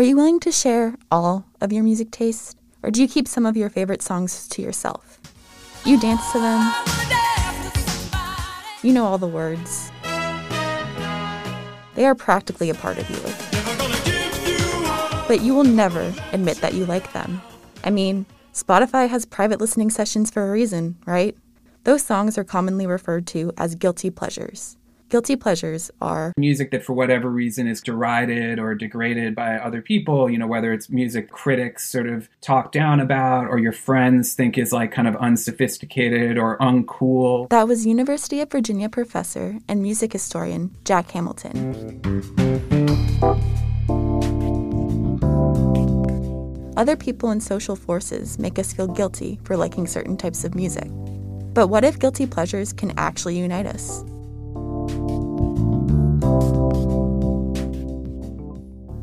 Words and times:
Are 0.00 0.02
you 0.02 0.16
willing 0.16 0.40
to 0.40 0.50
share 0.50 0.94
all 1.10 1.44
of 1.60 1.74
your 1.74 1.84
music 1.84 2.10
taste, 2.10 2.56
or 2.82 2.90
do 2.90 3.02
you 3.02 3.06
keep 3.06 3.28
some 3.28 3.44
of 3.44 3.54
your 3.54 3.68
favorite 3.68 4.00
songs 4.00 4.48
to 4.48 4.62
yourself? 4.62 5.20
You 5.84 6.00
dance 6.00 6.32
to 6.32 6.38
them. 6.38 6.72
You 8.82 8.94
know 8.94 9.04
all 9.04 9.18
the 9.18 9.26
words. 9.26 9.92
They 11.96 12.06
are 12.06 12.14
practically 12.14 12.70
a 12.70 12.74
part 12.74 12.96
of 12.96 13.10
you. 13.10 13.18
But 15.28 15.42
you 15.42 15.54
will 15.54 15.64
never 15.64 16.14
admit 16.32 16.62
that 16.62 16.72
you 16.72 16.86
like 16.86 17.12
them. 17.12 17.42
I 17.84 17.90
mean, 17.90 18.24
Spotify 18.54 19.06
has 19.06 19.26
private 19.26 19.60
listening 19.60 19.90
sessions 19.90 20.30
for 20.30 20.48
a 20.48 20.50
reason, 20.50 20.96
right? 21.04 21.36
Those 21.84 22.02
songs 22.02 22.38
are 22.38 22.44
commonly 22.44 22.86
referred 22.86 23.26
to 23.26 23.52
as 23.58 23.74
guilty 23.74 24.08
pleasures. 24.08 24.78
Guilty 25.10 25.34
pleasures 25.34 25.90
are 26.00 26.32
music 26.36 26.70
that, 26.70 26.84
for 26.84 26.92
whatever 26.92 27.28
reason, 27.28 27.66
is 27.66 27.80
derided 27.80 28.60
or 28.60 28.76
degraded 28.76 29.34
by 29.34 29.56
other 29.56 29.82
people, 29.82 30.30
you 30.30 30.38
know, 30.38 30.46
whether 30.46 30.72
it's 30.72 30.88
music 30.88 31.32
critics 31.32 31.90
sort 31.90 32.06
of 32.06 32.28
talk 32.40 32.70
down 32.70 33.00
about 33.00 33.48
or 33.48 33.58
your 33.58 33.72
friends 33.72 34.34
think 34.34 34.56
is 34.56 34.72
like 34.72 34.92
kind 34.92 35.08
of 35.08 35.16
unsophisticated 35.16 36.38
or 36.38 36.56
uncool. 36.58 37.48
That 37.48 37.66
was 37.66 37.84
University 37.84 38.40
of 38.40 38.52
Virginia 38.52 38.88
professor 38.88 39.58
and 39.66 39.82
music 39.82 40.12
historian 40.12 40.76
Jack 40.84 41.10
Hamilton. 41.10 42.00
Other 46.76 46.94
people 46.94 47.30
and 47.30 47.42
social 47.42 47.74
forces 47.74 48.38
make 48.38 48.60
us 48.60 48.72
feel 48.72 48.86
guilty 48.86 49.40
for 49.42 49.56
liking 49.56 49.88
certain 49.88 50.16
types 50.16 50.44
of 50.44 50.54
music. 50.54 50.88
But 51.52 51.66
what 51.66 51.82
if 51.82 51.98
guilty 51.98 52.28
pleasures 52.28 52.72
can 52.72 52.96
actually 52.96 53.36
unite 53.36 53.66
us? 53.66 54.04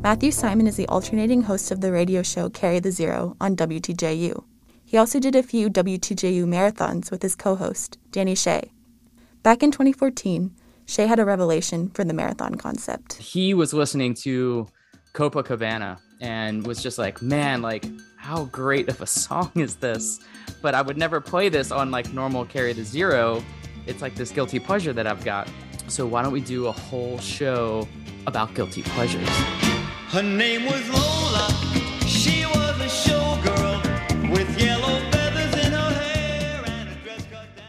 Matthew 0.08 0.30
Simon 0.30 0.66
is 0.66 0.76
the 0.76 0.88
alternating 0.88 1.42
host 1.42 1.70
of 1.70 1.82
the 1.82 1.92
radio 1.92 2.22
show 2.22 2.48
Carry 2.48 2.80
the 2.80 2.90
Zero 2.90 3.36
on 3.42 3.54
WTJU. 3.56 4.42
He 4.86 4.96
also 4.96 5.20
did 5.20 5.36
a 5.36 5.42
few 5.42 5.68
WTJU 5.68 6.46
marathons 6.46 7.10
with 7.10 7.20
his 7.20 7.34
co 7.36 7.56
host, 7.56 7.98
Danny 8.10 8.34
Shea. 8.34 8.72
Back 9.42 9.62
in 9.62 9.70
2014, 9.70 10.50
Shea 10.86 11.06
had 11.06 11.18
a 11.18 11.26
revelation 11.26 11.90
for 11.90 12.04
the 12.04 12.14
marathon 12.14 12.54
concept. 12.54 13.16
He 13.16 13.52
was 13.52 13.74
listening 13.74 14.14
to 14.24 14.66
Copacabana 15.12 15.98
and 16.22 16.66
was 16.66 16.82
just 16.82 16.96
like, 16.96 17.20
man, 17.20 17.60
like, 17.60 17.84
how 18.16 18.46
great 18.46 18.88
of 18.88 19.02
a 19.02 19.06
song 19.06 19.52
is 19.56 19.76
this? 19.76 20.20
But 20.62 20.74
I 20.74 20.80
would 20.80 20.96
never 20.96 21.20
play 21.20 21.50
this 21.50 21.70
on 21.70 21.90
like 21.90 22.14
normal 22.14 22.46
Carry 22.46 22.72
the 22.72 22.82
Zero. 22.82 23.44
It's 23.86 24.00
like 24.00 24.14
this 24.14 24.30
guilty 24.30 24.58
pleasure 24.58 24.94
that 24.94 25.06
I've 25.06 25.22
got. 25.22 25.50
So 25.88 26.06
why 26.06 26.22
don't 26.22 26.32
we 26.32 26.40
do 26.40 26.68
a 26.68 26.72
whole 26.72 27.18
show 27.18 27.86
about 28.26 28.54
guilty 28.54 28.80
pleasures? 28.80 29.67
Her 30.10 30.22
name 30.22 30.64
was 30.64 30.88
Lola. 30.88 31.50
She 32.06 32.46
was 32.46 32.80
a 32.80 32.88
showgirl 32.88 34.30
with 34.30 34.58
yellow 34.58 34.98
feathers 35.10 35.66
in 35.66 35.72
her 35.72 35.90
hair 35.90 36.62
and 36.66 36.88
a 36.88 36.94
dress 37.04 37.26
cut 37.30 37.46
down. 37.54 37.66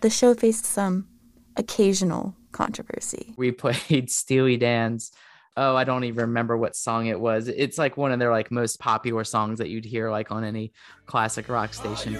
The 0.00 0.08
show 0.08 0.32
faced 0.34 0.64
some 0.64 1.08
occasional 1.56 2.36
controversy. 2.52 3.34
We 3.36 3.50
played 3.50 4.10
Steely 4.12 4.56
Dan's 4.56 5.10
oh 5.56 5.76
i 5.76 5.84
don't 5.84 6.04
even 6.04 6.28
remember 6.28 6.56
what 6.56 6.74
song 6.74 7.06
it 7.06 7.20
was 7.20 7.46
it's 7.46 7.76
like 7.76 7.98
one 7.98 8.10
of 8.10 8.18
their 8.18 8.30
like 8.30 8.50
most 8.50 8.80
popular 8.80 9.22
songs 9.22 9.58
that 9.58 9.68
you'd 9.68 9.84
hear 9.84 10.10
like 10.10 10.30
on 10.30 10.44
any 10.44 10.72
classic 11.04 11.46
rock 11.48 11.74
station 11.74 12.14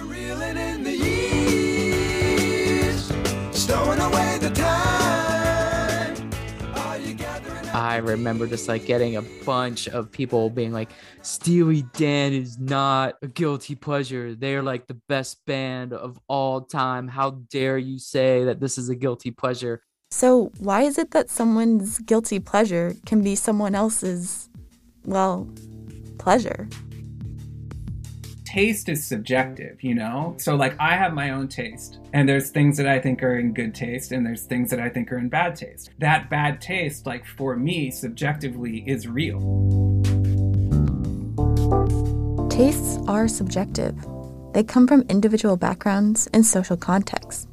I 7.73 7.97
remember 7.97 8.45
just 8.45 8.67
like 8.67 8.85
getting 8.85 9.15
a 9.15 9.23
bunch 9.23 9.87
of 9.87 10.11
people 10.11 10.51
being 10.51 10.71
like, 10.71 10.91
Steely 11.23 11.83
Dan 11.93 12.31
is 12.31 12.59
not 12.59 13.15
a 13.23 13.27
guilty 13.27 13.73
pleasure. 13.73 14.35
They're 14.35 14.61
like 14.61 14.85
the 14.85 14.99
best 15.09 15.43
band 15.47 15.91
of 15.91 16.19
all 16.27 16.61
time. 16.61 17.07
How 17.07 17.31
dare 17.49 17.79
you 17.79 17.97
say 17.97 18.43
that 18.43 18.59
this 18.59 18.77
is 18.77 18.89
a 18.89 18.95
guilty 18.95 19.31
pleasure? 19.31 19.81
So, 20.11 20.51
why 20.59 20.83
is 20.83 20.99
it 20.99 21.09
that 21.11 21.31
someone's 21.31 21.97
guilty 21.97 22.39
pleasure 22.39 22.95
can 23.07 23.23
be 23.23 23.33
someone 23.33 23.73
else's, 23.73 24.49
well, 25.05 25.49
pleasure? 26.19 26.69
Taste 28.53 28.87
is 28.87 29.03
subjective, 29.03 29.81
you 29.81 29.95
know? 29.95 30.35
So, 30.37 30.55
like, 30.55 30.75
I 30.79 30.95
have 30.95 31.11
my 31.11 31.31
own 31.31 31.47
taste, 31.47 31.97
and 32.13 32.29
there's 32.29 32.51
things 32.51 32.77
that 32.77 32.87
I 32.87 32.99
think 32.99 33.23
are 33.23 33.39
in 33.39 33.51
good 33.51 33.73
taste, 33.73 34.11
and 34.11 34.23
there's 34.23 34.43
things 34.43 34.69
that 34.69 34.79
I 34.79 34.89
think 34.89 35.11
are 35.11 35.17
in 35.17 35.27
bad 35.27 35.55
taste. 35.55 35.89
That 35.97 36.29
bad 36.29 36.61
taste, 36.61 37.07
like, 37.07 37.25
for 37.25 37.55
me, 37.55 37.89
subjectively, 37.89 38.83
is 38.85 39.07
real. 39.07 39.39
Tastes 42.51 42.99
are 43.07 43.27
subjective, 43.27 43.95
they 44.53 44.63
come 44.63 44.87
from 44.87 45.01
individual 45.09 45.57
backgrounds 45.57 46.27
and 46.31 46.45
social 46.45 46.77
contexts. 46.77 47.47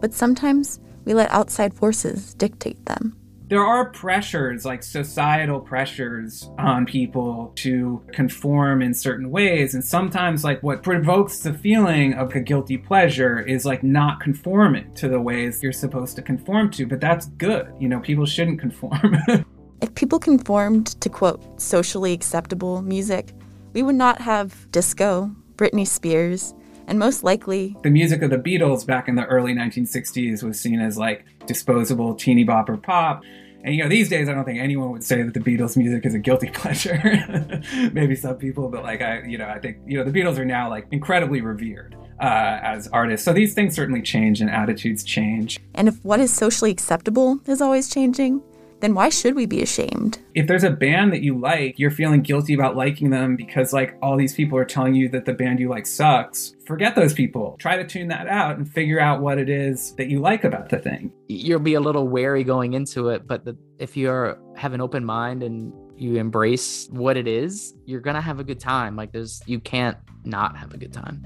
But 0.00 0.14
sometimes 0.14 0.80
we 1.04 1.12
let 1.12 1.30
outside 1.32 1.74
forces 1.74 2.32
dictate 2.32 2.82
them. 2.86 3.14
There 3.48 3.64
are 3.64 3.90
pressures, 3.90 4.64
like 4.64 4.82
societal 4.82 5.60
pressures, 5.60 6.50
on 6.58 6.84
people 6.84 7.52
to 7.56 8.02
conform 8.12 8.82
in 8.82 8.92
certain 8.92 9.30
ways. 9.30 9.74
And 9.74 9.84
sometimes, 9.84 10.42
like, 10.42 10.60
what 10.64 10.82
provokes 10.82 11.38
the 11.38 11.54
feeling 11.54 12.14
of 12.14 12.34
a 12.34 12.40
guilty 12.40 12.76
pleasure 12.76 13.38
is 13.38 13.64
like 13.64 13.84
not 13.84 14.18
conforming 14.20 14.92
to 14.94 15.08
the 15.08 15.20
ways 15.20 15.62
you're 15.62 15.72
supposed 15.72 16.16
to 16.16 16.22
conform 16.22 16.70
to. 16.72 16.86
But 16.86 17.00
that's 17.00 17.26
good. 17.26 17.72
You 17.78 17.88
know, 17.88 18.00
people 18.00 18.26
shouldn't 18.26 18.58
conform. 18.58 19.16
if 19.80 19.94
people 19.94 20.18
conformed 20.18 21.00
to, 21.00 21.08
quote, 21.08 21.60
socially 21.60 22.12
acceptable 22.12 22.82
music, 22.82 23.32
we 23.74 23.82
would 23.84 23.94
not 23.94 24.20
have 24.20 24.68
disco, 24.72 25.30
Britney 25.54 25.86
Spears, 25.86 26.52
and 26.86 26.98
most 26.98 27.22
likely 27.22 27.76
the 27.82 27.90
music 27.90 28.22
of 28.22 28.30
the 28.30 28.38
Beatles 28.38 28.86
back 28.86 29.08
in 29.08 29.14
the 29.14 29.24
early 29.26 29.54
1960s 29.54 30.42
was 30.42 30.60
seen 30.60 30.80
as 30.80 30.96
like 30.96 31.24
disposable 31.46 32.14
teeny 32.14 32.44
bopper 32.44 32.80
pop. 32.80 33.22
And 33.64 33.74
you 33.74 33.82
know, 33.82 33.88
these 33.88 34.08
days 34.08 34.28
I 34.28 34.32
don't 34.32 34.44
think 34.44 34.60
anyone 34.60 34.92
would 34.92 35.02
say 35.02 35.22
that 35.22 35.34
the 35.34 35.40
Beatles 35.40 35.76
music 35.76 36.06
is 36.06 36.14
a 36.14 36.18
guilty 36.18 36.50
pleasure. 36.54 37.60
Maybe 37.92 38.14
some 38.14 38.36
people, 38.36 38.68
but 38.68 38.82
like 38.82 39.02
I, 39.02 39.22
you 39.22 39.38
know, 39.38 39.48
I 39.48 39.58
think 39.58 39.78
you 39.86 39.98
know 39.98 40.08
the 40.08 40.16
Beatles 40.16 40.38
are 40.38 40.44
now 40.44 40.70
like 40.70 40.86
incredibly 40.90 41.40
revered. 41.40 41.96
Uh, 42.18 42.58
as 42.62 42.88
artists. 42.88 43.26
So 43.26 43.34
these 43.34 43.52
things 43.52 43.74
certainly 43.74 44.00
change 44.00 44.40
and 44.40 44.48
attitudes 44.48 45.04
change. 45.04 45.60
And 45.74 45.86
if 45.86 46.02
what 46.02 46.18
is 46.18 46.32
socially 46.32 46.70
acceptable 46.70 47.40
is 47.44 47.60
always 47.60 47.90
changing, 47.90 48.40
then 48.80 48.94
why 48.94 49.08
should 49.08 49.34
we 49.34 49.46
be 49.46 49.62
ashamed? 49.62 50.18
If 50.34 50.46
there's 50.46 50.64
a 50.64 50.70
band 50.70 51.12
that 51.12 51.22
you 51.22 51.38
like, 51.38 51.78
you're 51.78 51.90
feeling 51.90 52.20
guilty 52.20 52.52
about 52.52 52.76
liking 52.76 53.10
them 53.10 53.36
because 53.36 53.72
like 53.72 53.96
all 54.02 54.16
these 54.16 54.34
people 54.34 54.58
are 54.58 54.64
telling 54.64 54.94
you 54.94 55.08
that 55.10 55.24
the 55.24 55.32
band 55.32 55.60
you 55.60 55.68
like 55.68 55.86
sucks. 55.86 56.54
Forget 56.66 56.94
those 56.94 57.14
people. 57.14 57.56
Try 57.58 57.76
to 57.76 57.86
tune 57.86 58.08
that 58.08 58.26
out 58.26 58.58
and 58.58 58.70
figure 58.70 59.00
out 59.00 59.22
what 59.22 59.38
it 59.38 59.48
is 59.48 59.94
that 59.94 60.08
you 60.08 60.20
like 60.20 60.44
about 60.44 60.68
the 60.68 60.78
thing. 60.78 61.10
You'll 61.28 61.58
be 61.58 61.74
a 61.74 61.80
little 61.80 62.06
wary 62.06 62.44
going 62.44 62.74
into 62.74 63.08
it, 63.08 63.26
but 63.26 63.44
the, 63.44 63.56
if 63.78 63.96
you 63.96 64.08
have 64.56 64.72
an 64.74 64.80
open 64.80 65.04
mind 65.04 65.42
and 65.42 65.72
you 65.96 66.16
embrace 66.16 66.88
what 66.90 67.16
it 67.16 67.26
is, 67.26 67.74
you're 67.86 68.00
gonna 68.00 68.20
have 68.20 68.38
a 68.40 68.44
good 68.44 68.60
time. 68.60 68.96
Like 68.96 69.12
there's 69.12 69.42
you 69.46 69.58
can't 69.58 69.96
not 70.24 70.56
have 70.56 70.74
a 70.74 70.76
good 70.76 70.92
time. 70.92 71.24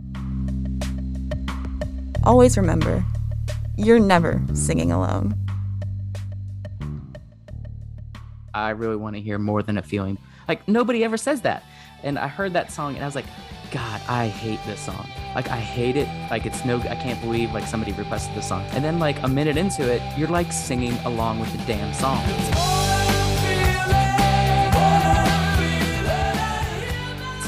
Always 2.22 2.56
remember, 2.56 3.04
you're 3.76 3.98
never 3.98 4.40
singing 4.54 4.92
alone. 4.92 5.34
I 8.54 8.70
really 8.70 8.96
want 8.96 9.16
to 9.16 9.22
hear 9.22 9.38
more 9.38 9.62
than 9.62 9.78
a 9.78 9.82
feeling. 9.82 10.18
Like 10.48 10.66
nobody 10.66 11.04
ever 11.04 11.16
says 11.16 11.42
that. 11.42 11.64
And 12.02 12.18
I 12.18 12.28
heard 12.28 12.52
that 12.54 12.72
song 12.72 12.94
and 12.94 13.04
I 13.04 13.06
was 13.06 13.14
like, 13.14 13.26
God, 13.70 14.00
I 14.08 14.26
hate 14.26 14.58
this 14.66 14.80
song. 14.80 15.06
Like 15.34 15.48
I 15.48 15.58
hate 15.58 15.96
it. 15.96 16.08
Like 16.30 16.46
it's 16.46 16.64
no 16.64 16.78
I 16.78 16.96
can't 16.96 17.20
believe 17.20 17.52
like 17.52 17.66
somebody 17.66 17.92
requested 17.92 18.34
this 18.34 18.48
song. 18.48 18.64
And 18.70 18.84
then 18.84 18.98
like 18.98 19.22
a 19.22 19.28
minute 19.28 19.56
into 19.56 19.88
it, 19.90 20.02
you're 20.18 20.28
like 20.28 20.52
singing 20.52 20.94
along 21.04 21.38
with 21.40 21.52
the 21.52 21.58
damn 21.66 21.94
song. 21.94 22.24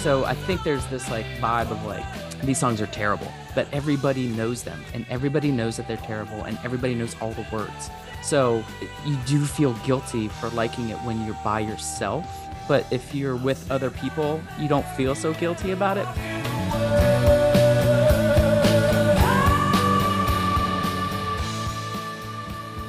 So 0.03 0.25
I 0.25 0.35
think 0.35 0.63
there's 0.65 0.85
this 0.87 1.11
like 1.11 1.27
vibe 1.41 1.71
of 1.71 1.85
like 1.85 2.05
these 2.43 2.59
songs 2.59 2.81
are 2.81 2.87
terrible, 2.89 3.31
but 3.55 3.67
everybody 3.73 4.27
knows 4.27 4.63
them 4.63 4.83
and 4.95 5.07
everybody 5.09 5.53
knows 5.53 5.77
that 5.77 5.87
they're 5.87 5.97
terrible 5.99 6.43
and 6.43 6.59
everybody 6.65 6.95
knows 6.95 7.15
all 7.21 7.33
the 7.33 7.47
words. 7.53 7.91
So 8.23 8.65
you 9.07 9.17
do 9.27 9.45
feel 9.45 9.75
guilty 9.85 10.29
for 10.29 10.49
liking 10.51 10.91
it 10.91 10.97
when 10.99 11.25
you're 11.25 11.39
by 11.45 11.61
yourself. 11.61 12.27
But 12.69 12.87
if 12.91 13.15
you're 13.15 13.37
with 13.37 13.71
other 13.71 13.91
people, 13.91 14.41
you 14.59 14.69
don't 14.69 14.87
feel 14.97 15.15
so 15.15 15.35
guilty 15.35 15.73
about 15.73 15.99
it. 15.99 16.07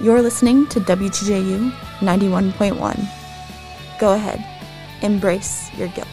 You're 0.02 0.22
listening 0.22 0.68
to 0.68 0.82
WTJU 0.82 1.72
91.1. 2.00 4.00
Go 4.00 4.14
ahead, 4.14 4.44
embrace 5.02 5.74
your 5.78 5.88
guilt. 5.90 6.08